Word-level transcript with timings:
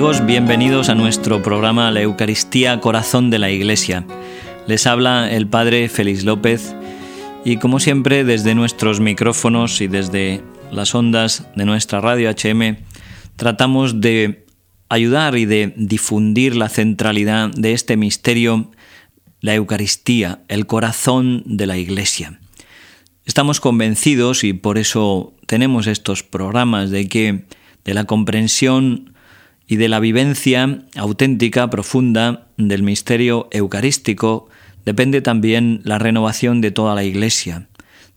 Bienvenidos 0.00 0.88
a 0.88 0.94
nuestro 0.94 1.42
programa 1.42 1.90
La 1.90 2.00
Eucaristía 2.00 2.80
Corazón 2.80 3.28
de 3.28 3.38
la 3.38 3.50
Iglesia. 3.50 4.06
Les 4.66 4.86
habla 4.86 5.30
el 5.30 5.46
Padre 5.46 5.90
Félix 5.90 6.24
López 6.24 6.74
y 7.44 7.58
como 7.58 7.80
siempre 7.80 8.24
desde 8.24 8.54
nuestros 8.54 8.98
micrófonos 8.98 9.82
y 9.82 9.88
desde 9.88 10.42
las 10.72 10.94
ondas 10.94 11.46
de 11.54 11.66
nuestra 11.66 12.00
radio 12.00 12.30
HM 12.30 12.78
tratamos 13.36 14.00
de 14.00 14.46
ayudar 14.88 15.36
y 15.36 15.44
de 15.44 15.74
difundir 15.76 16.56
la 16.56 16.70
centralidad 16.70 17.50
de 17.50 17.74
este 17.74 17.98
misterio, 17.98 18.70
la 19.42 19.54
Eucaristía, 19.54 20.40
el 20.48 20.66
corazón 20.66 21.42
de 21.44 21.66
la 21.66 21.76
Iglesia. 21.76 22.40
Estamos 23.26 23.60
convencidos 23.60 24.44
y 24.44 24.54
por 24.54 24.78
eso 24.78 25.34
tenemos 25.46 25.86
estos 25.86 26.22
programas 26.22 26.90
de 26.90 27.06
que 27.06 27.44
de 27.84 27.94
la 27.94 28.04
comprensión 28.04 29.10
y 29.70 29.76
de 29.76 29.88
la 29.88 30.00
vivencia 30.00 30.80
auténtica, 30.96 31.70
profunda 31.70 32.48
del 32.56 32.82
misterio 32.82 33.48
eucarístico, 33.52 34.48
depende 34.84 35.22
también 35.22 35.80
la 35.84 36.00
renovación 36.00 36.60
de 36.60 36.72
toda 36.72 36.96
la 36.96 37.04
Iglesia, 37.04 37.68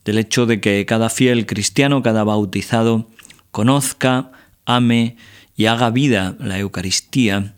del 0.03 0.17
hecho 0.17 0.47
de 0.47 0.59
que 0.59 0.83
cada 0.87 1.11
fiel 1.11 1.45
cristiano, 1.45 2.01
cada 2.01 2.23
bautizado, 2.23 3.07
conozca, 3.51 4.31
ame 4.65 5.15
y 5.55 5.67
haga 5.67 5.91
vida 5.91 6.35
la 6.39 6.57
Eucaristía. 6.57 7.53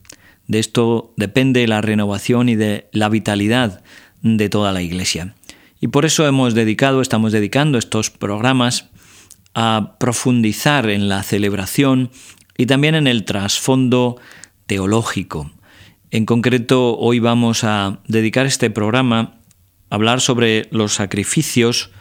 De 0.48 0.60
esto 0.60 1.14
depende 1.16 1.66
la 1.66 1.80
renovación 1.80 2.50
y 2.50 2.56
de 2.56 2.90
la 2.92 3.08
vitalidad 3.08 3.82
de 4.22 4.50
toda 4.50 4.74
la 4.74 4.82
Iglesia. 4.82 5.36
Y 5.80 5.88
por 5.88 6.04
eso 6.04 6.28
hemos 6.28 6.54
dedicado, 6.54 7.02
estamos 7.02 7.32
dedicando 7.32 7.78
estos 7.78 8.10
programas 8.10 8.90
a 9.54 9.96
profundizar 10.00 10.90
en 10.90 11.08
la 11.08 11.24
celebración 11.24 12.12
y 12.58 12.66
también 12.66 12.96
en 12.96 13.08
el 13.08 13.26
trasfondo 13.26 14.20
teológico. 14.66 15.52
En 16.12 16.26
concreto, 16.26 16.98
hoy 16.98 17.20
vamos 17.20 17.64
a 17.64 18.00
dedicar 18.08 18.46
este 18.46 18.70
programa 18.70 19.40
a 19.90 19.96
hablar 19.96 20.22
sobre 20.22 20.68
los 20.72 20.94
sacrificios, 20.94 21.92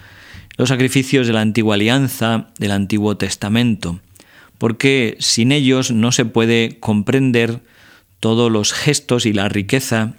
los 0.56 0.69
sacrificios 0.69 1.27
de 1.27 1.33
la 1.33 1.41
antigua 1.41 1.74
alianza, 1.74 2.48
del 2.58 2.70
Antiguo 2.70 3.16
Testamento, 3.16 4.00
porque 4.58 5.16
sin 5.19 5.52
ellos 5.52 5.91
no 5.91 6.12
se 6.12 6.24
puede 6.24 6.78
comprender 6.78 7.61
todos 8.20 8.50
los 8.50 8.72
gestos 8.72 9.27
y 9.27 9.33
la 9.33 9.48
riqueza 9.48 10.14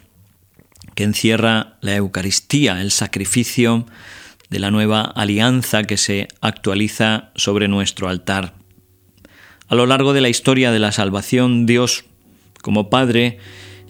que 0.95 1.03
encierra 1.03 1.77
la 1.81 1.95
Eucaristía, 1.95 2.81
el 2.81 2.92
sacrificio 2.92 3.86
de 4.49 4.59
la 4.59 4.72
nueva 4.72 5.02
alianza 5.02 5.83
que 5.83 5.97
se 5.97 6.27
actualiza 6.42 7.31
sobre 7.36 7.67
nuestro 7.67 8.09
altar. 8.09 8.53
A 9.67 9.73
lo 9.73 9.88
largo 9.88 10.13
de 10.13 10.21
la 10.21 10.30
historia 10.30 10.71
de 10.71 10.77
la 10.77 10.91
salvación, 10.91 11.66
Dios, 11.66 12.05
como 12.61 12.89
Padre 12.89 13.39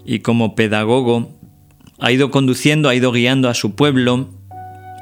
y 0.06 0.20
como 0.20 0.56
pedagogo, 0.56 1.32
ha 2.00 2.12
ido 2.14 2.32
conduciendo, 2.32 2.88
ha 2.88 2.96
ido 2.96 3.12
guiando 3.12 3.50
a 3.50 3.54
su 3.54 3.76
pueblo 3.76 4.30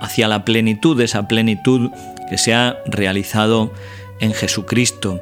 hacia 0.02 0.28
la 0.28 0.46
plenitud, 0.46 1.00
esa 1.00 1.28
plenitud 1.28 1.92
que 2.30 2.40
se 2.40 2.56
ha 2.56 2.78
realizado 2.88 3.72
en 4.20 4.34
Jesucristo. 4.34 5.22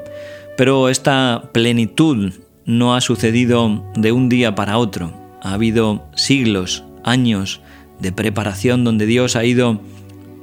Pero 0.57 0.87
esta 0.87 1.49
plenitud 1.53 2.33
no 2.65 2.95
ha 2.95 3.01
sucedido 3.01 3.83
de 3.95 4.13
un 4.13 4.29
día 4.29 4.55
para 4.55 4.77
otro. 4.77 5.11
Ha 5.41 5.53
habido 5.53 6.05
siglos, 6.15 6.85
años 7.03 7.59
de 7.99 8.13
preparación 8.13 8.85
donde 8.85 9.05
Dios 9.05 9.35
ha 9.35 9.43
ido 9.43 9.81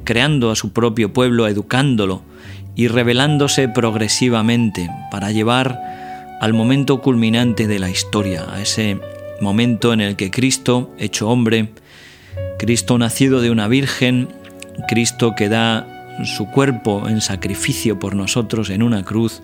creando 0.04 0.50
a 0.50 0.56
su 0.56 0.72
propio 0.72 1.12
pueblo, 1.12 1.46
educándolo, 1.46 2.22
y 2.74 2.88
revelándose 2.88 3.69
progresivamente 3.69 4.88
para 5.11 5.33
llevar 5.33 5.81
al 6.41 6.54
momento 6.54 7.00
culminante 7.00 7.66
de 7.66 7.78
la 7.78 7.91
historia, 7.91 8.47
a 8.53 8.60
ese 8.62 8.98
momento 9.41 9.92
en 9.92 10.00
el 10.00 10.16
que 10.16 10.31
Cristo, 10.31 10.94
hecho 10.98 11.28
hombre, 11.28 11.70
Cristo 12.59 12.98
nacido 12.98 13.41
de 13.41 13.50
una 13.50 13.69
virgen, 13.69 14.28
Cristo 14.87 15.34
que 15.37 15.48
da 15.48 15.87
su 16.25 16.47
cuerpo 16.50 17.09
en 17.09 17.20
sacrificio 17.20 17.98
por 17.98 18.15
nosotros 18.15 18.71
en 18.71 18.82
una 18.82 19.04
cruz, 19.04 19.42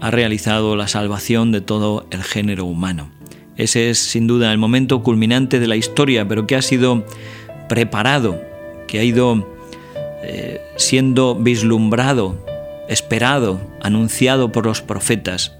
ha 0.00 0.10
realizado 0.10 0.76
la 0.76 0.88
salvación 0.88 1.52
de 1.52 1.60
todo 1.60 2.06
el 2.10 2.22
género 2.22 2.64
humano. 2.64 3.10
Ese 3.56 3.90
es 3.90 3.98
sin 3.98 4.26
duda 4.26 4.52
el 4.52 4.58
momento 4.58 5.02
culminante 5.02 5.60
de 5.60 5.68
la 5.68 5.76
historia, 5.76 6.26
pero 6.26 6.46
que 6.46 6.56
ha 6.56 6.62
sido 6.62 7.04
preparado, 7.68 8.40
que 8.86 8.98
ha 8.98 9.04
ido 9.04 9.48
eh, 10.22 10.60
siendo 10.76 11.34
vislumbrado 11.34 12.44
esperado, 12.88 13.60
anunciado 13.82 14.52
por 14.52 14.66
los 14.66 14.82
profetas, 14.82 15.56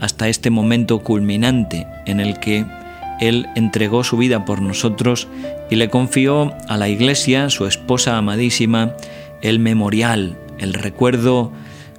hasta 0.00 0.28
este 0.28 0.50
momento 0.50 1.00
culminante 1.00 1.86
en 2.06 2.20
el 2.20 2.38
que 2.38 2.64
Él 3.20 3.48
entregó 3.56 4.04
su 4.04 4.16
vida 4.16 4.44
por 4.44 4.62
nosotros 4.62 5.28
y 5.70 5.76
le 5.76 5.90
confió 5.90 6.54
a 6.68 6.76
la 6.76 6.88
Iglesia, 6.88 7.50
su 7.50 7.66
esposa 7.66 8.16
amadísima, 8.16 8.94
el 9.42 9.58
memorial, 9.58 10.38
el 10.58 10.74
recuerdo 10.74 11.52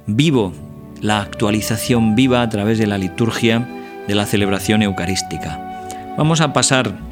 vivo, 0.06 0.52
la 1.00 1.20
actualización 1.20 2.14
viva 2.14 2.42
a 2.42 2.48
través 2.48 2.78
de 2.78 2.86
la 2.86 2.98
liturgia 2.98 3.66
de 4.08 4.14
la 4.14 4.26
celebración 4.26 4.82
eucarística. 4.82 5.86
Vamos 6.16 6.40
a 6.40 6.52
pasar 6.52 7.09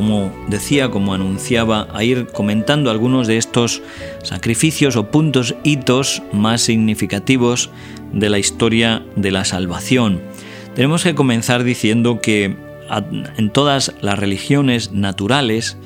como 0.00 0.32
decía, 0.48 0.90
como 0.90 1.12
anunciaba, 1.12 1.86
a 1.92 2.02
ir 2.02 2.28
comentando 2.28 2.90
algunos 2.90 3.26
de 3.26 3.36
estos 3.36 3.82
sacrificios 4.22 4.96
o 4.96 5.10
puntos 5.10 5.56
hitos 5.62 6.22
más 6.32 6.62
significativos 6.62 7.68
de 8.10 8.30
la 8.30 8.38
historia 8.38 9.04
de 9.16 9.30
la 9.30 9.44
salvación. 9.44 10.22
Tenemos 10.74 11.02
que 11.02 11.14
comenzar 11.14 11.64
diciendo 11.64 12.22
que 12.22 12.56
en 13.36 13.50
todas 13.50 13.92
las 14.00 14.18
religiones 14.18 14.90
naturales 14.90 15.76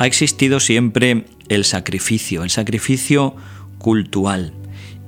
ha 0.00 0.06
existido 0.08 0.58
siempre 0.58 1.24
el 1.48 1.64
sacrificio, 1.64 2.42
el 2.42 2.50
sacrificio 2.50 3.36
cultural. 3.78 4.52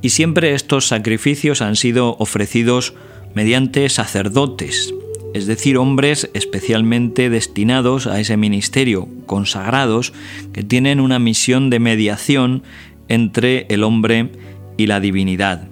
Y 0.03 0.11
siempre 0.11 0.55
estos 0.55 0.87
sacrificios 0.87 1.63
han 1.63 1.75
sido 1.75 2.15
ofrecidos 2.21 2.95
mediante 3.35 3.89
sacerdotes, 3.89 4.95
es 5.37 5.47
decir, 5.47 5.77
hombres 5.77 6.31
especialmente 6.33 7.31
destinados 7.31 8.07
a 8.07 8.19
ese 8.21 8.37
ministerio, 8.37 9.09
consagrados, 9.27 10.13
que 10.53 10.63
tienen 10.63 10.99
una 10.99 11.19
misión 11.19 11.69
de 11.69 11.79
mediación 11.79 12.63
entre 13.09 13.67
el 13.69 13.85
hombre 13.85 14.31
y 14.77 14.87
la 14.87 15.01
divinidad. 15.01 15.69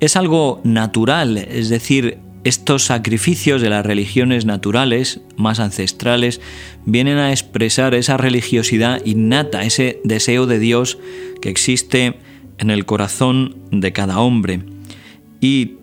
Es 0.00 0.16
algo 0.16 0.60
natural, 0.64 1.36
es 1.36 1.68
decir, 1.68 2.18
estos 2.44 2.84
sacrificios 2.84 3.62
de 3.62 3.70
las 3.70 3.86
religiones 3.86 4.46
naturales 4.46 5.20
más 5.36 5.60
ancestrales 5.60 6.40
vienen 6.84 7.18
a 7.18 7.30
expresar 7.30 7.94
esa 7.94 8.16
religiosidad 8.16 9.04
innata, 9.04 9.62
ese 9.62 10.00
deseo 10.02 10.46
de 10.46 10.58
Dios 10.58 10.98
que 11.40 11.50
existe 11.50 12.14
en 12.58 12.70
el 12.70 12.84
corazón 12.84 13.56
de 13.70 13.92
cada 13.92 14.18
hombre. 14.18 14.60
Y 15.40 15.76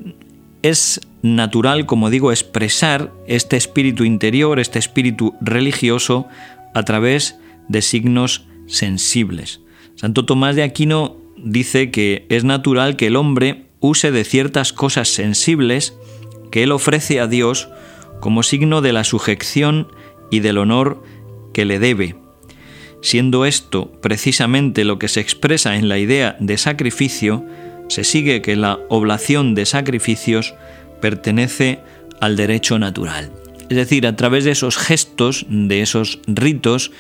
es 0.64 1.00
natural, 1.22 1.86
como 1.86 2.10
digo, 2.10 2.32
expresar 2.32 3.12
este 3.28 3.58
espíritu 3.58 4.04
interior, 4.04 4.60
este 4.60 4.80
espíritu 4.80 5.36
religioso, 5.42 6.28
a 6.74 6.84
través 6.84 7.40
de 7.68 7.82
signos 7.82 8.48
sensibles. 8.68 9.62
Santo 9.96 10.26
Tomás 10.26 10.56
de 10.56 10.64
Aquino 10.64 11.18
dice 11.38 11.92
que 11.92 12.26
es 12.30 12.44
natural 12.44 12.96
que 12.96 13.08
el 13.08 13.16
hombre 13.16 13.66
use 13.80 14.12
de 14.12 14.24
ciertas 14.24 14.74
cosas 14.74 15.10
sensibles 15.10 15.98
que 16.52 16.64
él 16.64 16.72
ofrece 16.72 17.20
a 17.20 17.28
Dios 17.28 17.70
como 18.20 18.44
signo 18.44 18.82
de 18.82 18.94
la 18.94 19.04
sujeción 19.04 19.88
y 20.32 20.40
del 20.40 20.58
honor 20.58 21.04
que 21.54 21.66
le 21.66 21.80
debe, 21.80 22.16
siendo 23.02 23.46
esto 23.46 23.92
precisamente 24.02 24.84
lo 24.84 25.00
que 25.00 25.08
se 25.08 25.22
expresa 25.22 25.76
en 25.78 25.90
la 25.90 25.98
idea 25.98 26.36
de 26.40 26.58
sacrificio, 26.58 27.46
se 27.88 28.04
sigue 28.04 28.42
que 28.42 28.56
la 28.56 28.80
oblación 28.90 29.56
de 29.56 29.66
sacrificios 29.66 30.54
pertenece 31.00 31.80
al 32.20 32.36
derecho 32.36 32.80
natural. 32.80 33.32
Es 33.70 33.78
decir, 33.78 34.08
a 34.08 34.16
través 34.16 34.46
de 34.46 34.52
esos 34.52 34.78
gestos, 34.78 35.46
de 35.50 35.82
esos 35.82 36.20
ritos, 36.28 36.92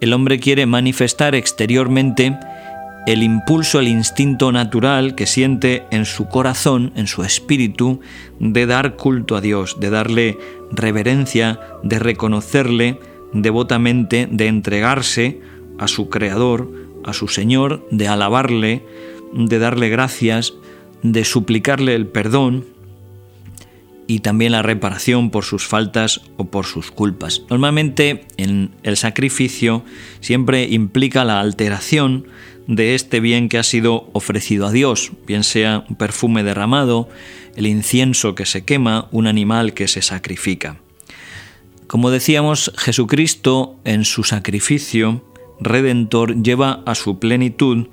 el 0.00 0.12
hombre 0.12 0.38
quiere 0.38 0.66
manifestar 0.66 1.34
exteriormente 1.34 2.36
el 3.06 3.24
impulso, 3.24 3.80
el 3.80 3.88
instinto 3.88 4.52
natural 4.52 5.16
que 5.16 5.26
siente 5.26 5.84
en 5.90 6.04
su 6.06 6.28
corazón, 6.28 6.92
en 6.94 7.08
su 7.08 7.24
espíritu, 7.24 8.00
de 8.38 8.66
dar 8.66 8.96
culto 8.96 9.34
a 9.34 9.40
Dios, 9.40 9.78
de 9.80 9.90
darle 9.90 10.38
reverencia, 10.70 11.58
de 11.82 11.98
reconocerle 11.98 13.00
devotamente, 13.32 14.28
de 14.30 14.46
entregarse 14.46 15.40
a 15.78 15.88
su 15.88 16.08
Creador, 16.08 16.70
a 17.04 17.12
su 17.12 17.26
Señor, 17.26 17.86
de 17.90 18.06
alabarle, 18.06 18.84
de 19.32 19.58
darle 19.58 19.88
gracias, 19.88 20.54
de 21.02 21.24
suplicarle 21.24 21.96
el 21.96 22.06
perdón 22.06 22.64
y 24.06 24.20
también 24.20 24.52
la 24.52 24.62
reparación 24.62 25.30
por 25.30 25.44
sus 25.44 25.66
faltas 25.66 26.20
o 26.36 26.44
por 26.44 26.66
sus 26.66 26.90
culpas. 26.90 27.42
Normalmente 27.48 28.26
en 28.36 28.70
el 28.82 28.96
sacrificio 28.96 29.84
siempre 30.20 30.64
implica 30.64 31.24
la 31.24 31.40
alteración 31.40 32.26
de 32.66 32.94
este 32.94 33.20
bien 33.20 33.48
que 33.48 33.58
ha 33.58 33.62
sido 33.62 34.08
ofrecido 34.12 34.66
a 34.66 34.72
Dios, 34.72 35.12
bien 35.26 35.44
sea 35.44 35.84
un 35.88 35.96
perfume 35.96 36.42
derramado, 36.42 37.08
el 37.56 37.66
incienso 37.66 38.34
que 38.34 38.46
se 38.46 38.64
quema, 38.64 39.08
un 39.10 39.26
animal 39.26 39.74
que 39.74 39.88
se 39.88 40.02
sacrifica. 40.02 40.76
Como 41.86 42.10
decíamos, 42.10 42.72
Jesucristo 42.78 43.76
en 43.84 44.04
su 44.04 44.24
sacrificio 44.24 45.22
redentor 45.60 46.42
lleva 46.42 46.82
a 46.86 46.94
su 46.94 47.18
plenitud 47.18 47.88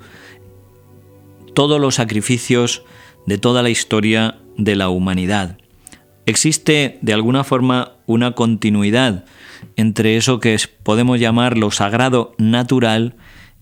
todos 1.54 1.80
los 1.80 1.96
sacrificios 1.96 2.82
de 3.26 3.38
toda 3.38 3.62
la 3.62 3.70
historia 3.70 4.38
de 4.56 4.76
la 4.76 4.88
humanidad. 4.88 5.59
Existe 6.30 7.00
de 7.02 7.12
alguna 7.12 7.42
forma 7.42 7.96
una 8.06 8.36
continuidad 8.36 9.24
entre 9.74 10.16
eso 10.16 10.38
que 10.38 10.56
podemos 10.84 11.18
llamar 11.18 11.58
lo 11.58 11.72
sagrado 11.72 12.36
natural 12.38 13.16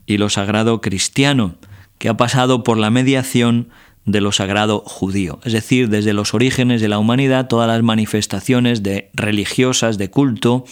y 0.04 0.18
lo 0.18 0.28
sagrado 0.28 0.82
cristiano, 0.82 1.54
que 1.96 2.10
ha 2.10 2.18
pasado 2.18 2.64
por 2.64 2.76
la 2.76 2.90
mediación 2.90 3.70
de 4.04 4.20
lo 4.20 4.32
sagrado 4.32 4.82
judío. 4.84 5.40
Es 5.44 5.54
decir, 5.54 5.88
desde 5.88 6.12
los 6.12 6.34
orígenes 6.34 6.82
de 6.82 6.88
la 6.88 6.98
humanidad, 6.98 7.48
todas 7.48 7.68
las 7.68 7.82
manifestaciones 7.82 8.82
de 8.82 9.08
religiosas, 9.14 9.96
de 9.96 10.10
culto, 10.10 10.66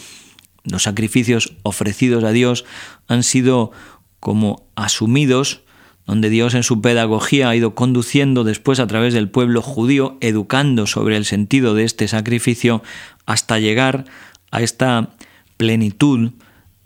los 0.65 0.83
sacrificios 0.83 1.55
ofrecidos 1.63 2.23
a 2.23 2.31
Dios 2.31 2.63
han 3.07 3.23
sido 3.23 3.71
como 4.19 4.67
asumidos, 4.75 5.63
donde 6.07 6.29
Dios 6.29 6.53
en 6.55 6.63
su 6.63 6.81
pedagogía 6.81 7.49
ha 7.49 7.55
ido 7.55 7.75
conduciendo 7.75 8.45
después 8.45 8.79
a 8.79 8.87
través 8.87 9.13
del 9.13 9.29
pueblo 9.29 9.61
judío, 9.61 10.17
educando 10.21 10.87
sobre 10.87 11.17
el 11.17 11.25
sentido 11.25 11.75
de 11.75 11.83
este 11.83 12.07
sacrificio, 12.07 12.81
hasta 13.25 13.59
llegar 13.59 14.05
a 14.49 14.61
esta 14.61 15.09
plenitud 15.57 16.31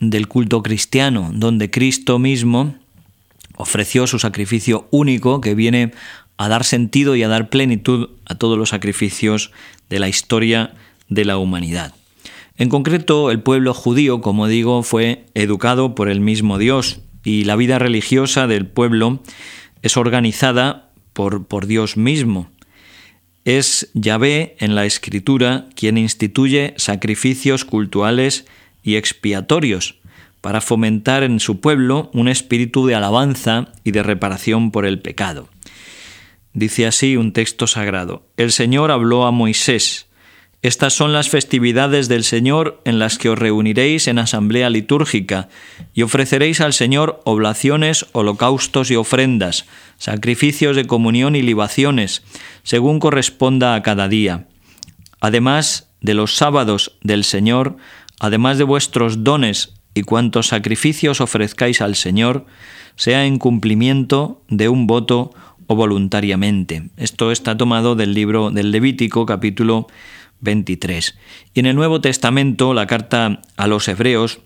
del 0.00 0.26
culto 0.26 0.62
cristiano, 0.62 1.30
donde 1.32 1.70
Cristo 1.70 2.18
mismo 2.18 2.74
ofreció 3.56 4.08
su 4.08 4.18
sacrificio 4.18 4.88
único 4.90 5.40
que 5.40 5.54
viene 5.54 5.92
a 6.36 6.48
dar 6.48 6.64
sentido 6.64 7.14
y 7.14 7.22
a 7.22 7.28
dar 7.28 7.48
plenitud 7.48 8.10
a 8.24 8.34
todos 8.34 8.58
los 8.58 8.70
sacrificios 8.70 9.52
de 9.88 10.00
la 10.00 10.08
historia 10.08 10.74
de 11.08 11.24
la 11.24 11.38
humanidad. 11.38 11.94
En 12.56 12.68
concreto, 12.68 13.30
el 13.30 13.40
pueblo 13.40 13.72
judío, 13.72 14.20
como 14.20 14.48
digo, 14.48 14.82
fue 14.82 15.26
educado 15.34 15.94
por 15.94 16.08
el 16.08 16.20
mismo 16.20 16.58
Dios 16.58 17.00
y 17.24 17.44
la 17.44 17.56
vida 17.56 17.78
religiosa 17.78 18.46
del 18.46 18.66
pueblo 18.66 19.22
es 19.82 19.96
organizada 19.96 20.90
por, 21.12 21.46
por 21.46 21.66
Dios 21.66 21.96
mismo. 21.96 22.50
Es 23.44 23.90
Yahvé 23.94 24.56
en 24.60 24.74
la 24.74 24.86
escritura 24.86 25.66
quien 25.74 25.98
instituye 25.98 26.74
sacrificios 26.76 27.64
cultuales 27.64 28.46
y 28.82 28.96
expiatorios 28.96 29.96
para 30.40 30.60
fomentar 30.60 31.22
en 31.22 31.40
su 31.40 31.60
pueblo 31.60 32.10
un 32.12 32.28
espíritu 32.28 32.86
de 32.86 32.94
alabanza 32.94 33.72
y 33.84 33.92
de 33.92 34.02
reparación 34.02 34.70
por 34.70 34.86
el 34.86 35.00
pecado. 35.00 35.48
Dice 36.52 36.86
así 36.86 37.16
un 37.16 37.32
texto 37.32 37.66
sagrado. 37.66 38.26
El 38.36 38.52
Señor 38.52 38.90
habló 38.90 39.24
a 39.24 39.30
Moisés. 39.30 40.06
Estas 40.62 40.94
son 40.94 41.12
las 41.12 41.28
festividades 41.28 42.06
del 42.08 42.22
Señor 42.22 42.80
en 42.84 43.00
las 43.00 43.18
que 43.18 43.28
os 43.28 43.38
reuniréis 43.38 44.06
en 44.06 44.20
asamblea 44.20 44.70
litúrgica 44.70 45.48
y 45.92 46.02
ofreceréis 46.02 46.60
al 46.60 46.72
Señor 46.72 47.20
oblaciones, 47.24 48.06
holocaustos 48.12 48.88
y 48.92 48.94
ofrendas, 48.94 49.64
sacrificios 49.98 50.76
de 50.76 50.86
comunión 50.86 51.34
y 51.34 51.42
libaciones, 51.42 52.22
según 52.62 53.00
corresponda 53.00 53.74
a 53.74 53.82
cada 53.82 54.06
día. 54.06 54.46
Además 55.20 55.90
de 56.00 56.14
los 56.14 56.36
sábados 56.36 56.96
del 57.02 57.24
Señor, 57.24 57.76
además 58.20 58.56
de 58.56 58.64
vuestros 58.64 59.24
dones 59.24 59.74
y 59.94 60.02
cuantos 60.02 60.46
sacrificios 60.46 61.20
ofrezcáis 61.20 61.80
al 61.80 61.96
Señor, 61.96 62.46
sea 62.94 63.26
en 63.26 63.38
cumplimiento 63.38 64.42
de 64.48 64.68
un 64.68 64.86
voto 64.86 65.32
voluntariamente. 65.66 66.90
Esto 66.96 67.32
está 67.32 67.56
tomado 67.56 67.94
del 67.96 68.14
libro 68.14 68.50
del 68.50 68.70
Levítico 68.70 69.26
capítulo 69.26 69.88
23. 70.42 71.18
Y 71.54 71.60
en 71.60 71.66
el 71.66 71.76
Nuevo 71.76 72.00
Testamento, 72.00 72.74
la 72.74 72.86
carta 72.86 73.40
a 73.56 73.66
los 73.66 73.88
hebreos 73.88 74.40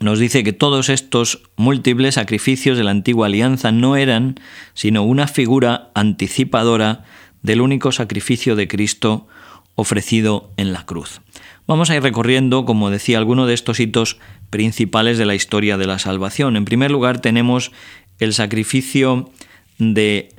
nos 0.00 0.18
dice 0.18 0.42
que 0.44 0.52
todos 0.52 0.88
estos 0.88 1.42
múltiples 1.56 2.14
sacrificios 2.14 2.76
de 2.78 2.84
la 2.84 2.90
antigua 2.90 3.26
alianza 3.26 3.72
no 3.72 3.96
eran 3.96 4.40
sino 4.74 5.02
una 5.02 5.26
figura 5.28 5.90
anticipadora 5.94 7.04
del 7.42 7.60
único 7.60 7.92
sacrificio 7.92 8.56
de 8.56 8.68
Cristo 8.68 9.26
ofrecido 9.74 10.52
en 10.56 10.72
la 10.72 10.84
cruz. 10.86 11.20
Vamos 11.66 11.90
a 11.90 11.96
ir 11.96 12.02
recorriendo, 12.02 12.64
como 12.64 12.90
decía, 12.90 13.18
algunos 13.18 13.46
de 13.46 13.54
estos 13.54 13.80
hitos 13.80 14.18
principales 14.50 15.18
de 15.18 15.26
la 15.26 15.34
historia 15.34 15.76
de 15.76 15.86
la 15.86 15.98
salvación. 15.98 16.56
En 16.56 16.64
primer 16.64 16.90
lugar 16.90 17.20
tenemos 17.20 17.72
el 18.18 18.32
sacrificio 18.32 19.30
de 19.78 20.34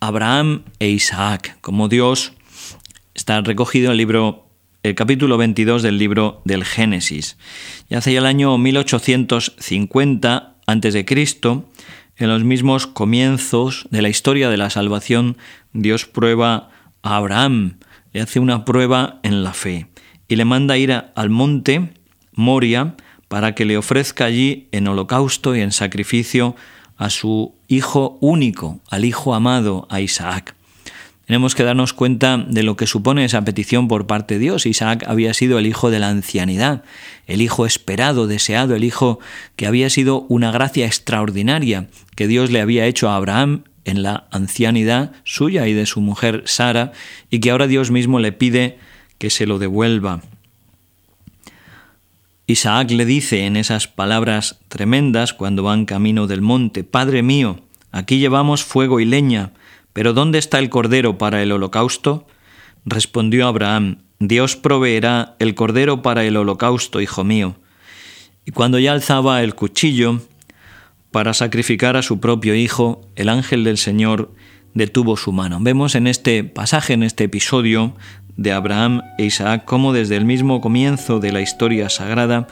Abraham 0.00 0.64
e 0.78 0.88
Isaac, 0.88 1.56
como 1.60 1.88
Dios 1.88 2.32
está 3.24 3.40
recogido 3.40 3.86
en 3.86 3.92
el 3.92 3.96
libro 3.96 4.44
el 4.82 4.94
capítulo 4.94 5.38
22 5.38 5.82
del 5.82 5.96
libro 5.96 6.42
del 6.44 6.62
Génesis. 6.62 7.38
Y 7.88 7.94
hace 7.94 8.14
el 8.14 8.26
año 8.26 8.58
1850 8.58 10.56
a.C., 10.66 11.06
en 12.18 12.28
los 12.28 12.44
mismos 12.44 12.86
comienzos 12.86 13.88
de 13.90 14.02
la 14.02 14.10
historia 14.10 14.50
de 14.50 14.58
la 14.58 14.68
salvación, 14.68 15.38
Dios 15.72 16.04
prueba 16.04 16.68
a 17.02 17.16
Abraham, 17.16 17.78
le 18.12 18.20
hace 18.20 18.40
una 18.40 18.66
prueba 18.66 19.20
en 19.22 19.42
la 19.42 19.54
fe 19.54 19.86
y 20.28 20.36
le 20.36 20.44
manda 20.44 20.76
ir 20.76 20.92
al 20.92 21.30
monte 21.30 21.94
Moria 22.32 22.94
para 23.28 23.54
que 23.54 23.64
le 23.64 23.78
ofrezca 23.78 24.26
allí 24.26 24.68
en 24.70 24.86
holocausto 24.86 25.56
y 25.56 25.62
en 25.62 25.72
sacrificio 25.72 26.56
a 26.98 27.08
su 27.08 27.54
hijo 27.68 28.18
único, 28.20 28.80
al 28.90 29.06
hijo 29.06 29.34
amado, 29.34 29.86
a 29.88 30.02
Isaac. 30.02 30.53
Tenemos 31.26 31.54
que 31.54 31.64
darnos 31.64 31.94
cuenta 31.94 32.36
de 32.36 32.62
lo 32.62 32.76
que 32.76 32.86
supone 32.86 33.24
esa 33.24 33.42
petición 33.44 33.88
por 33.88 34.06
parte 34.06 34.34
de 34.34 34.40
Dios. 34.40 34.66
Isaac 34.66 35.04
había 35.06 35.32
sido 35.32 35.58
el 35.58 35.66
hijo 35.66 35.90
de 35.90 35.98
la 35.98 36.10
ancianidad, 36.10 36.84
el 37.26 37.40
hijo 37.40 37.64
esperado, 37.64 38.26
deseado, 38.26 38.74
el 38.74 38.84
hijo 38.84 39.20
que 39.56 39.66
había 39.66 39.88
sido 39.88 40.26
una 40.28 40.50
gracia 40.50 40.86
extraordinaria 40.86 41.88
que 42.14 42.28
Dios 42.28 42.50
le 42.50 42.60
había 42.60 42.86
hecho 42.86 43.08
a 43.08 43.16
Abraham 43.16 43.64
en 43.86 44.02
la 44.02 44.26
ancianidad 44.30 45.12
suya 45.24 45.66
y 45.66 45.72
de 45.72 45.86
su 45.86 46.00
mujer 46.00 46.42
Sara, 46.46 46.92
y 47.30 47.40
que 47.40 47.50
ahora 47.50 47.66
Dios 47.66 47.90
mismo 47.90 48.18
le 48.18 48.32
pide 48.32 48.78
que 49.18 49.30
se 49.30 49.46
lo 49.46 49.58
devuelva. 49.58 50.22
Isaac 52.46 52.90
le 52.90 53.06
dice 53.06 53.46
en 53.46 53.56
esas 53.56 53.88
palabras 53.88 54.58
tremendas 54.68 55.32
cuando 55.32 55.62
van 55.62 55.86
camino 55.86 56.26
del 56.26 56.42
monte, 56.42 56.84
Padre 56.84 57.22
mío, 57.22 57.60
aquí 57.90 58.18
llevamos 58.18 58.62
fuego 58.62 59.00
y 59.00 59.06
leña, 59.06 59.52
pero 59.94 60.12
¿dónde 60.12 60.38
está 60.38 60.58
el 60.58 60.68
cordero 60.68 61.16
para 61.16 61.42
el 61.42 61.52
holocausto? 61.52 62.26
Respondió 62.84 63.46
Abraham, 63.46 64.00
Dios 64.18 64.56
proveerá 64.56 65.36
el 65.38 65.54
cordero 65.54 66.02
para 66.02 66.24
el 66.24 66.36
holocausto, 66.36 67.00
hijo 67.00 67.24
mío. 67.24 67.56
Y 68.44 68.50
cuando 68.50 68.78
ya 68.78 68.92
alzaba 68.92 69.42
el 69.42 69.54
cuchillo 69.54 70.20
para 71.10 71.32
sacrificar 71.32 71.96
a 71.96 72.02
su 72.02 72.20
propio 72.20 72.54
hijo, 72.54 73.08
el 73.16 73.28
ángel 73.28 73.64
del 73.64 73.78
Señor 73.78 74.32
detuvo 74.74 75.16
su 75.16 75.32
mano. 75.32 75.58
Vemos 75.60 75.94
en 75.94 76.08
este 76.08 76.42
pasaje, 76.44 76.92
en 76.92 77.04
este 77.04 77.24
episodio, 77.24 77.94
de 78.36 78.52
Abraham 78.52 79.02
e 79.18 79.24
Isaac, 79.24 79.64
como 79.64 79.92
desde 79.92 80.16
el 80.16 80.24
mismo 80.24 80.60
comienzo 80.60 81.20
de 81.20 81.32
la 81.32 81.40
historia 81.40 81.88
sagrada, 81.88 82.46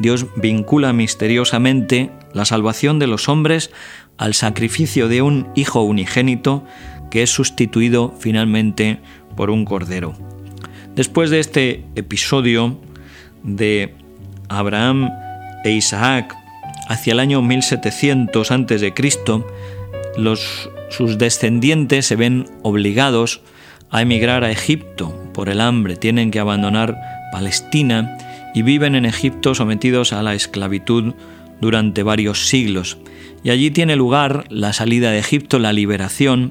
Dios 0.00 0.26
vincula 0.36 0.92
misteriosamente 0.92 2.10
la 2.32 2.44
salvación 2.44 2.98
de 2.98 3.06
los 3.06 3.28
hombres 3.28 3.70
al 4.16 4.34
sacrificio 4.34 5.08
de 5.08 5.22
un 5.22 5.48
hijo 5.54 5.82
unigénito 5.82 6.64
que 7.10 7.22
es 7.22 7.30
sustituido 7.30 8.14
finalmente 8.18 9.00
por 9.36 9.50
un 9.50 9.64
cordero. 9.64 10.14
Después 10.94 11.30
de 11.30 11.38
este 11.38 11.84
episodio 11.94 12.80
de 13.44 13.94
Abraham 14.48 15.10
e 15.64 15.70
Isaac 15.70 16.34
hacia 16.88 17.12
el 17.12 17.20
año 17.20 17.40
1700 17.42 18.50
a.C., 18.50 18.92
los, 20.16 20.70
sus 20.90 21.18
descendientes 21.18 22.06
se 22.06 22.16
ven 22.16 22.46
obligados 22.62 23.42
a 23.90 24.02
emigrar 24.02 24.42
a 24.42 24.50
Egipto 24.50 25.27
por 25.38 25.50
el 25.50 25.60
hambre, 25.60 25.94
tienen 25.94 26.32
que 26.32 26.40
abandonar 26.40 27.00
Palestina 27.30 28.18
y 28.56 28.62
viven 28.62 28.96
en 28.96 29.04
Egipto 29.04 29.54
sometidos 29.54 30.12
a 30.12 30.20
la 30.24 30.34
esclavitud 30.34 31.14
durante 31.60 32.02
varios 32.02 32.48
siglos. 32.48 32.98
Y 33.44 33.50
allí 33.50 33.70
tiene 33.70 33.94
lugar 33.94 34.46
la 34.48 34.72
salida 34.72 35.12
de 35.12 35.20
Egipto, 35.20 35.60
la 35.60 35.72
liberación, 35.72 36.50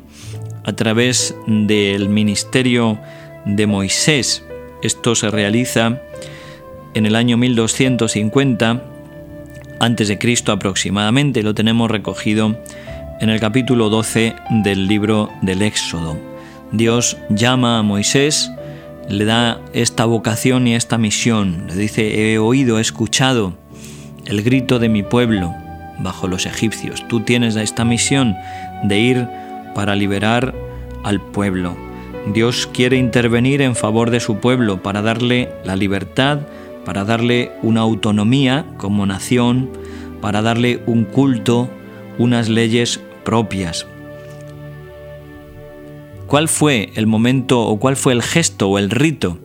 a 0.63 0.71
través 0.71 1.35
del 1.47 2.07
ministerio 2.07 2.97
de 3.43 3.67
Moisés. 3.67 4.45
Esto 4.81 5.15
se 5.15 5.31
realiza 5.31 6.01
en 6.93 7.05
el 7.05 7.17
año 7.17 7.35
1250 7.35 8.83
antes 9.81 10.07
de 10.07 10.17
Cristo 10.17 10.53
aproximadamente, 10.53 11.43
lo 11.43 11.53
tenemos 11.53 11.91
recogido 11.91 12.57
en 13.19 13.29
el 13.29 13.41
capítulo 13.41 13.89
12 13.89 14.33
del 14.63 14.87
libro 14.87 15.29
del 15.41 15.61
Éxodo. 15.61 16.17
Dios 16.71 17.17
llama 17.29 17.79
a 17.79 17.81
Moisés 17.81 18.49
le 19.09 19.25
da 19.25 19.61
esta 19.73 20.05
vocación 20.05 20.67
y 20.67 20.75
esta 20.75 20.97
misión. 20.97 21.65
Le 21.67 21.75
dice, 21.75 22.33
he 22.33 22.39
oído, 22.39 22.77
he 22.77 22.81
escuchado 22.81 23.53
el 24.25 24.43
grito 24.43 24.79
de 24.79 24.89
mi 24.89 25.03
pueblo, 25.03 25.53
bajo 25.99 26.27
los 26.27 26.45
egipcios. 26.45 27.07
Tú 27.07 27.21
tienes 27.21 27.55
esta 27.55 27.85
misión 27.85 28.35
de 28.83 28.99
ir 28.99 29.27
para 29.73 29.95
liberar 29.95 30.53
al 31.03 31.21
pueblo. 31.21 31.77
Dios 32.33 32.67
quiere 32.67 32.97
intervenir 32.97 33.61
en 33.61 33.75
favor 33.75 34.11
de 34.11 34.19
su 34.19 34.37
pueblo 34.37 34.83
para 34.83 35.01
darle 35.01 35.49
la 35.63 35.75
libertad, 35.75 36.39
para 36.83 37.05
darle 37.05 37.51
una 37.61 37.81
autonomía 37.81 38.65
como 38.77 39.05
nación, 39.05 39.69
para 40.21 40.41
darle 40.41 40.81
un 40.85 41.05
culto, 41.05 41.69
unas 42.17 42.49
leyes 42.49 42.99
propias. 43.23 43.87
¿Cuál 46.27 46.49
fue 46.49 46.91
el 46.95 47.07
momento 47.07 47.61
o 47.61 47.79
cuál 47.79 47.95
fue 47.95 48.11
el 48.11 48.21
gesto 48.21 48.67
o 48.67 48.77
el 48.77 48.89
rito 48.89 49.39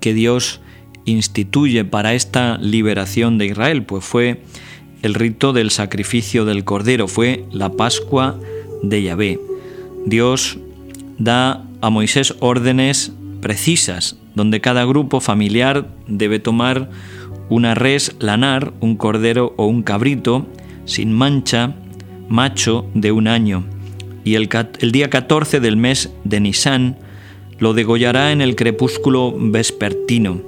que 0.00 0.14
Dios 0.14 0.60
instituye 1.04 1.84
para 1.84 2.12
esta 2.12 2.58
liberación 2.58 3.38
de 3.38 3.46
Israel? 3.46 3.84
Pues 3.84 4.04
fue 4.04 4.42
el 5.02 5.14
rito 5.14 5.52
del 5.52 5.70
sacrificio 5.70 6.44
del 6.44 6.64
cordero, 6.64 7.06
fue 7.06 7.44
la 7.52 7.70
Pascua 7.70 8.36
de 8.82 9.04
Yahvé. 9.04 9.38
Dios 10.06 10.58
da 11.18 11.64
a 11.80 11.88
Moisés 11.88 12.34
órdenes 12.40 13.12
precisas, 13.40 14.18
donde 14.34 14.60
cada 14.60 14.84
grupo 14.84 15.20
familiar 15.20 15.86
debe 16.08 16.40
tomar 16.40 16.90
una 17.48 17.76
res 17.76 18.16
lanar, 18.18 18.72
un 18.80 18.96
cordero 18.96 19.54
o 19.56 19.66
un 19.66 19.84
cabrito, 19.84 20.48
sin 20.84 21.12
mancha, 21.12 21.76
macho 22.28 22.86
de 22.94 23.12
un 23.12 23.28
año, 23.28 23.64
y 24.24 24.34
el, 24.34 24.48
día 24.92 25.10
14 25.10 25.60
del 25.60 25.76
mes 25.76 26.10
de 26.24 26.40
Nisán 26.40 26.98
lo 27.58 27.74
degollará 27.74 28.32
en 28.32 28.40
el 28.40 28.56
crepúsculo 28.56 29.34
vespertino. 29.36 30.40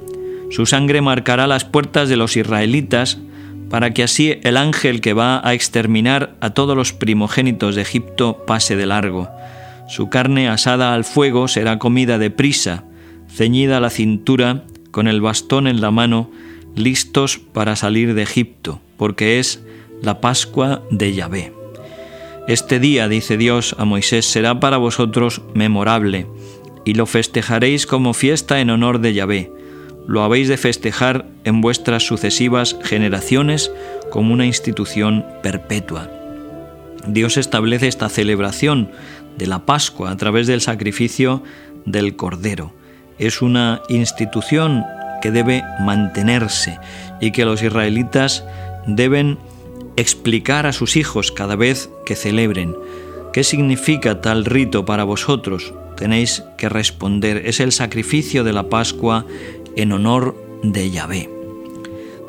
Su 0.49 0.65
sangre 0.65 1.01
marcará 1.01 1.47
las 1.47 1.65
puertas 1.65 2.09
de 2.09 2.17
los 2.17 2.37
israelitas, 2.37 3.19
para 3.69 3.93
que 3.93 4.03
así 4.03 4.35
el 4.43 4.57
ángel 4.57 4.99
que 4.99 5.13
va 5.13 5.45
a 5.47 5.53
exterminar 5.53 6.35
a 6.41 6.49
todos 6.49 6.75
los 6.75 6.91
primogénitos 6.91 7.75
de 7.75 7.81
Egipto 7.81 8.43
pase 8.45 8.75
de 8.75 8.85
largo. 8.85 9.29
Su 9.87 10.09
carne 10.09 10.49
asada 10.49 10.93
al 10.93 11.05
fuego 11.05 11.47
será 11.47 11.79
comida 11.79 12.17
de 12.17 12.31
prisa, 12.31 12.83
ceñida 13.29 13.77
a 13.77 13.81
la 13.81 13.89
cintura, 13.89 14.65
con 14.91 15.07
el 15.07 15.21
bastón 15.21 15.67
en 15.67 15.79
la 15.79 15.91
mano, 15.91 16.29
listos 16.75 17.39
para 17.39 17.75
salir 17.77 18.13
de 18.13 18.23
Egipto, 18.23 18.81
porque 18.97 19.39
es 19.39 19.63
la 20.01 20.19
Pascua 20.19 20.83
de 20.91 21.13
Yahvé. 21.13 21.60
Este 22.51 22.79
día, 22.79 23.07
dice 23.07 23.37
Dios 23.37 23.75
a 23.79 23.85
Moisés, 23.85 24.25
será 24.25 24.59
para 24.59 24.77
vosotros 24.77 25.41
memorable, 25.53 26.27
y 26.83 26.95
lo 26.95 27.05
festejaréis 27.05 27.87
como 27.87 28.13
fiesta 28.13 28.59
en 28.59 28.69
honor 28.69 28.99
de 28.99 29.13
Yahvé 29.13 29.51
lo 30.07 30.23
habéis 30.23 30.47
de 30.47 30.57
festejar 30.57 31.25
en 31.43 31.61
vuestras 31.61 32.03
sucesivas 32.03 32.75
generaciones 32.83 33.71
como 34.09 34.33
una 34.33 34.45
institución 34.45 35.25
perpetua. 35.41 36.09
Dios 37.07 37.37
establece 37.37 37.87
esta 37.87 38.09
celebración 38.09 38.91
de 39.37 39.47
la 39.47 39.65
Pascua 39.65 40.11
a 40.11 40.17
través 40.17 40.47
del 40.47 40.61
sacrificio 40.61 41.43
del 41.85 42.15
Cordero. 42.15 42.73
Es 43.17 43.41
una 43.41 43.81
institución 43.89 44.83
que 45.21 45.31
debe 45.31 45.63
mantenerse 45.79 46.79
y 47.19 47.31
que 47.31 47.45
los 47.45 47.61
israelitas 47.61 48.43
deben 48.87 49.37
explicar 49.97 50.65
a 50.65 50.73
sus 50.73 50.95
hijos 50.95 51.31
cada 51.31 51.55
vez 51.55 51.89
que 52.05 52.15
celebren. 52.15 52.75
¿Qué 53.33 53.43
significa 53.43 54.21
tal 54.21 54.45
rito 54.45 54.85
para 54.85 55.03
vosotros? 55.03 55.73
Tenéis 55.97 56.43
que 56.57 56.69
responder. 56.69 57.43
Es 57.45 57.59
el 57.59 57.71
sacrificio 57.71 58.43
de 58.43 58.53
la 58.53 58.69
Pascua 58.69 59.25
en 59.75 59.91
honor 59.91 60.35
de 60.63 60.89
Yahvé. 60.91 61.29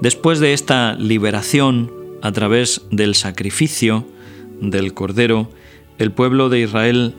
Después 0.01 0.41
de 0.41 0.53
esta 0.53 0.95
liberación 0.95 1.93
a 2.23 2.33
través 2.33 2.83
del 2.91 3.15
sacrificio 3.15 4.07
del 4.61 4.95
Cordero, 4.95 5.49
el 5.99 6.13
pueblo 6.13 6.49
de 6.49 6.61
Israel 6.61 7.15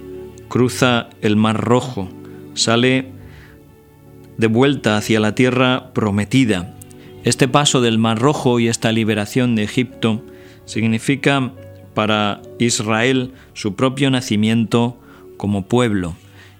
cruza 0.47 1.09
el 1.21 1.35
Mar 1.35 1.59
Rojo, 1.61 2.09
sale 2.53 3.11
de 4.37 4.47
vuelta 4.47 4.97
hacia 4.97 5.19
la 5.19 5.35
tierra 5.35 5.91
prometida. 5.93 6.75
Este 7.23 7.47
paso 7.47 7.81
del 7.81 7.97
Mar 7.97 8.19
Rojo 8.19 8.59
y 8.59 8.67
esta 8.67 8.91
liberación 8.91 9.55
de 9.55 9.63
Egipto 9.63 10.23
significa 10.65 11.51
para 11.93 12.41
Israel 12.59 13.33
su 13.53 13.75
propio 13.75 14.09
nacimiento 14.09 14.97
como 15.37 15.67
pueblo. 15.67 16.15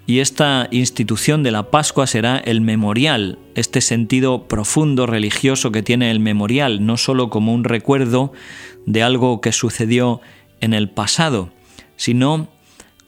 Y 0.06 0.20
esta 0.20 0.68
institución 0.72 1.44
de 1.44 1.52
la 1.52 1.72
Pascua 1.72 2.08
será 2.08 2.38
el 2.38 2.60
memorial, 2.60 3.40
este 3.56 3.80
sentido 3.80 4.48
profundo 4.50 5.06
religioso 5.06 5.72
que 5.72 5.82
tiene 5.82 6.12
el 6.12 6.20
memorial, 6.20 6.86
no 6.86 6.98
sólo 6.98 7.30
como 7.30 7.54
un 7.54 7.64
recuerdo 7.64 8.34
de 8.86 9.02
algo 9.02 9.40
que 9.40 9.54
sucedió 9.54 10.20
en 10.60 10.74
el 10.74 10.90
pasado, 10.90 11.54
sino 11.96 12.50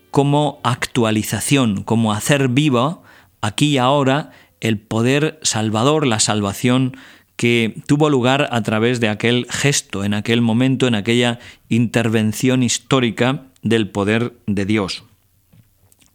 como 0.10 0.62
actualización, 0.64 1.84
como 1.84 2.14
hacer 2.14 2.48
vivo 2.48 3.04
aquí 3.42 3.72
y 3.72 3.78
ahora 3.78 4.32
el 4.62 4.80
poder 4.80 5.38
salvador, 5.44 6.08
la 6.08 6.22
salvación 6.22 6.96
que 7.36 7.82
tuvo 7.88 8.10
lugar 8.10 8.48
a 8.52 8.62
través 8.62 9.00
de 9.00 9.10
aquel 9.10 9.48
gesto, 9.50 10.04
en 10.04 10.14
aquel 10.14 10.42
momento, 10.42 10.88
en 10.88 10.96
aquella 10.96 11.40
intervención 11.70 12.64
histórica 12.64 13.48
del 13.62 13.90
poder 13.90 14.34
de 14.48 14.66
Dios. 14.66 15.04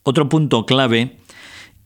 Otro 0.02 0.28
punto 0.28 0.64
clave 0.64 1.18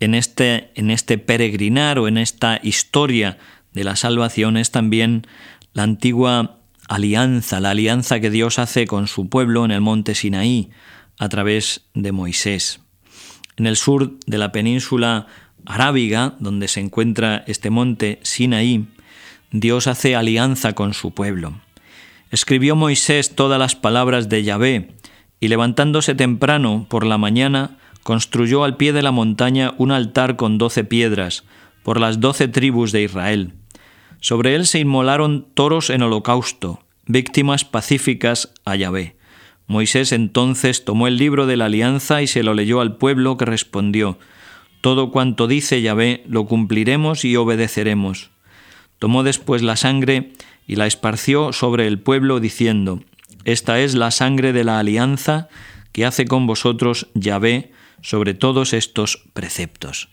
en 0.01 0.15
este, 0.15 0.71
en 0.75 0.91
este 0.91 1.19
peregrinar 1.19 1.99
o 1.99 2.07
en 2.07 2.19
esta 2.19 2.61
historia 2.63 3.39
de 3.73 3.85
la 3.85 3.97
salvación 3.97 4.57
es 4.57 4.71
también 4.71 5.27
la 5.73 5.83
antigua 5.83 6.59
alianza, 6.89 7.61
la 7.61 7.71
alianza 7.71 8.21
que 8.21 8.31
Dios 8.31 8.59
hace 8.59 8.87
con 8.87 9.09
su 9.09 9.29
pueblo 9.29 9.65
en 9.65 9.73
el 9.73 9.81
monte 9.81 10.15
Sinaí 10.15 10.71
a 11.19 11.29
través 11.29 11.87
de 11.95 12.13
Moisés. 12.13 12.81
En 13.57 13.67
el 13.67 13.77
sur 13.77 14.19
de 14.27 14.39
la 14.39 14.53
península 14.53 15.27
arábiga, 15.65 16.35
donde 16.39 16.69
se 16.69 16.81
encuentra 16.81 17.45
este 17.47 17.71
monte 17.71 18.21
Sinaí, 18.23 18.87
Dios 19.57 19.87
hace 19.87 20.17
alianza 20.17 20.73
con 20.73 20.95
su 20.95 21.13
pueblo. 21.13 21.53
Escribió 22.33 22.75
Moisés 22.75 23.37
todas 23.37 23.57
las 23.57 23.77
palabras 23.77 24.29
de 24.29 24.43
Yahvé, 24.43 24.97
y 25.39 25.47
levantándose 25.47 26.17
temprano 26.17 26.87
por 26.91 27.07
la 27.07 27.19
mañana, 27.19 27.79
construyó 28.03 28.65
al 28.65 28.77
pie 28.77 28.93
de 28.93 29.03
la 29.03 29.13
montaña 29.13 29.73
un 29.79 29.93
altar 29.93 30.35
con 30.35 30.59
doce 30.59 30.83
piedras, 30.83 31.45
por 31.85 32.01
las 32.01 32.19
doce 32.19 32.49
tribus 32.49 32.91
de 32.91 33.05
Israel. 33.05 33.55
Sobre 34.19 34.57
él 34.57 34.67
se 34.67 34.81
inmolaron 34.81 35.47
toros 35.55 35.89
en 35.89 36.03
holocausto, 36.03 36.81
víctimas 37.07 37.65
pacíficas 37.65 38.53
a 38.65 38.75
Yahvé. 38.75 39.17
Moisés 39.69 40.11
entonces 40.11 40.85
tomó 40.85 41.07
el 41.07 41.17
libro 41.17 41.47
de 41.47 41.57
la 41.57 41.67
alianza 41.67 42.23
y 42.23 42.27
se 42.27 42.43
lo 42.43 42.55
leyó 42.55 42.81
al 42.81 42.97
pueblo 42.97 43.37
que 43.37 43.45
respondió, 43.45 44.19
Todo 44.81 45.13
cuanto 45.13 45.47
dice 45.47 45.81
Yahvé 45.81 46.25
lo 46.27 46.45
cumpliremos 46.47 47.25
y 47.25 47.37
obedeceremos. 47.37 48.34
Tomó 48.99 49.23
después 49.23 49.63
la 49.63 49.77
sangre 49.77 50.33
y 50.67 50.77
la 50.77 50.87
esparció 50.87 51.53
sobre 51.53 51.87
el 51.87 51.99
pueblo 51.99 52.41
diciendo, 52.41 53.03
Esta 53.45 53.81
es 53.81 53.95
la 53.95 54.11
sangre 54.11 54.53
de 54.53 54.65
la 54.65 54.79
alianza 54.79 55.49
que 55.93 56.05
hace 56.05 56.25
con 56.25 56.47
vosotros 56.47 57.09
Yahvé 57.15 57.73
sobre 58.03 58.35
todos 58.35 58.73
estos 58.73 59.23
preceptos. 59.33 60.09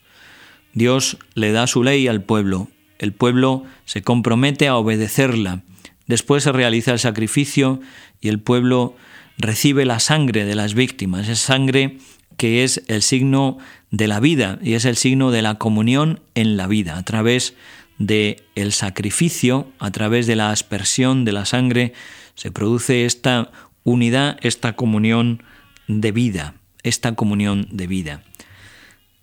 Dios 0.74 1.18
le 1.34 1.52
da 1.52 1.68
su 1.68 1.84
ley 1.84 2.08
al 2.08 2.22
pueblo, 2.22 2.70
el 3.00 3.14
pueblo 3.14 3.64
se 3.86 4.02
compromete 4.02 4.68
a 4.68 4.78
obedecerla, 4.78 5.64
después 6.08 6.44
se 6.44 6.52
realiza 6.52 6.92
el 6.92 7.00
sacrificio 7.00 7.82
y 8.22 8.30
el 8.30 8.40
pueblo 8.40 8.96
recibe 9.38 9.86
la 9.86 10.00
sangre 10.00 10.46
de 10.46 10.56
las 10.56 10.74
víctimas, 10.74 11.28
esa 11.28 11.48
sangre 11.48 11.98
que 12.38 12.64
es 12.64 12.84
el 12.88 13.02
signo 13.02 13.58
de 13.90 14.08
la 14.08 14.20
vida 14.20 14.60
y 14.62 14.74
es 14.74 14.86
el 14.86 14.96
signo 14.96 15.32
de 15.32 15.42
la 15.42 15.56
comunión 15.56 16.22
en 16.36 16.58
la 16.58 16.68
vida, 16.68 16.98
a 16.98 17.04
través 17.04 17.56
de 18.05 18.43
el 18.55 18.72
sacrificio, 18.72 19.72
a 19.79 19.91
través 19.91 20.27
de 20.27 20.36
la 20.36 20.51
aspersión 20.51 21.25
de 21.25 21.31
la 21.31 21.46
sangre, 21.46 21.93
se 22.36 22.51
produce 22.51 23.05
esta 23.05 23.51
unidad, 23.84 24.38
esta 24.41 24.74
comunión 24.75 25.43
de 25.88 26.12
vida 26.12 26.55
esta 26.84 27.15
comunión 27.15 27.67
de 27.72 27.88
vida. 27.88 28.24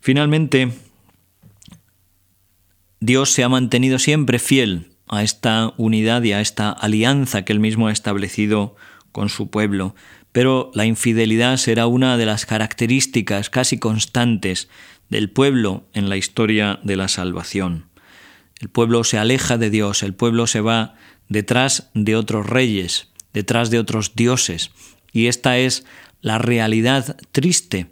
Finalmente, 0.01 0.71
Dios 3.01 3.31
se 3.31 3.45
ha 3.45 3.49
mantenido 3.49 3.99
siempre 3.99 4.39
fiel 4.39 4.93
a 5.09 5.23
esta 5.23 5.73
unidad 5.77 6.23
y 6.23 6.33
a 6.33 6.41
esta 6.41 6.71
alianza 6.71 7.45
que 7.45 7.53
él 7.53 7.61
mismo 7.61 7.89
ha 7.89 7.93
establecido 7.93 8.77
con 9.13 9.29
su 9.29 9.51
pueblo, 9.51 9.95
pero 10.33 10.71
la 10.75 10.85
infidelidad 10.85 11.57
será 11.57 11.87
una 11.87 12.17
de 12.17 12.27
las 12.27 12.47
características 12.47 13.51
casi 13.51 13.79
constantes 13.79 14.69
del 15.09 15.31
pueblo 15.31 15.87
en 15.95 16.09
la 16.09 16.17
historia 16.17 16.79
de 16.83 16.97
la 16.97 17.09
salvación. 17.09 17.88
El 18.59 18.69
pueblo 18.69 19.05
se 19.05 19.19
aleja 19.19 19.59
de 19.59 19.71
Dios, 19.71 20.03
el 20.03 20.15
pueblo 20.15 20.47
se 20.47 20.61
va 20.61 20.95
detrás 21.29 21.91
de 21.95 22.17
otros 22.17 22.47
reyes, 22.47 23.09
detrás 23.33 23.71
de 23.71 23.79
otros 23.79 24.15
dioses, 24.15 24.71
y 25.13 25.27
esta 25.27 25.59
es 25.59 25.85
la 26.21 26.39
realidad 26.39 27.17
triste, 27.33 27.87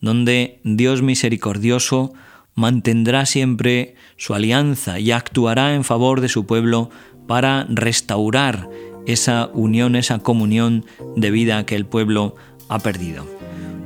donde 0.00 0.60
Dios 0.64 1.02
misericordioso 1.02 2.12
mantendrá 2.54 3.26
siempre 3.26 3.96
su 4.16 4.34
alianza 4.34 4.98
y 5.00 5.10
actuará 5.10 5.74
en 5.74 5.84
favor 5.84 6.20
de 6.20 6.28
su 6.28 6.46
pueblo 6.46 6.90
para 7.26 7.66
restaurar 7.68 8.68
esa 9.06 9.50
unión, 9.54 9.96
esa 9.96 10.18
comunión 10.18 10.84
de 11.16 11.30
vida 11.30 11.64
que 11.66 11.76
el 11.76 11.86
pueblo 11.86 12.36
ha 12.68 12.78
perdido. 12.78 13.26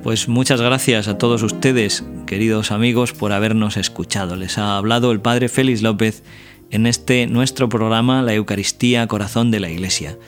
Pues 0.03 0.29
muchas 0.29 0.61
gracias 0.61 1.09
a 1.09 1.19
todos 1.19 1.43
ustedes, 1.43 2.05
queridos 2.27 2.73
amigos, 2.73 3.13
por 3.13 3.33
habernos 3.33 3.77
escuchado. 3.77 4.37
Les 4.37 4.59
ha 4.59 4.77
hablado 4.77 5.13
el 5.13 5.21
Padre 5.21 5.49
Félix 5.49 5.81
López 5.81 6.23
en 6.71 6.87
este 6.87 7.27
nuestro 7.27 7.69
programa 7.69 8.23
La 8.23 8.35
Eucaristía 8.35 9.07
Corazón 9.07 9.51
de 9.51 9.61
la 9.61 9.71
Iglesia. 9.71 10.19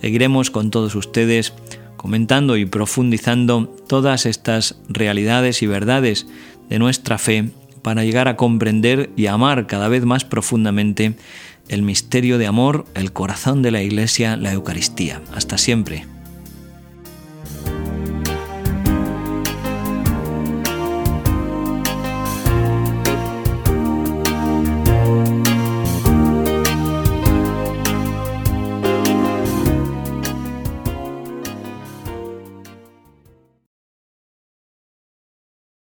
Seguiremos 0.00 0.50
con 0.50 0.70
todos 0.70 0.94
ustedes 0.94 1.52
comentando 1.96 2.56
y 2.56 2.64
profundizando 2.64 3.66
todas 3.88 4.24
estas 4.24 4.80
realidades 4.88 5.60
y 5.62 5.66
verdades 5.66 6.26
de 6.70 6.78
nuestra 6.78 7.18
fe 7.18 7.50
para 7.82 8.04
llegar 8.04 8.28
a 8.28 8.36
comprender 8.36 9.10
y 9.16 9.26
amar 9.26 9.66
cada 9.66 9.88
vez 9.88 10.04
más 10.04 10.24
profundamente 10.24 11.16
el 11.68 11.82
misterio 11.82 12.38
de 12.38 12.46
amor, 12.46 12.86
el 12.94 13.12
corazón 13.12 13.62
de 13.62 13.72
la 13.72 13.82
Iglesia, 13.82 14.36
la 14.36 14.52
Eucaristía. 14.52 15.20
Hasta 15.34 15.58
siempre. 15.58 16.06